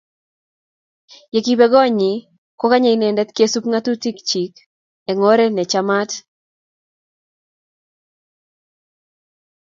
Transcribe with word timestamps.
Yekibe 1.33 1.65
kot 1.73 1.87
nyi, 1.99 2.11
kokanye 2.59 2.89
Inendet 2.95 3.29
kesub 3.37 3.63
ngatutik 3.69 4.17
chik 4.29 4.53
eng 5.09 5.23
oret 5.29 5.51
nechamat 5.55 6.11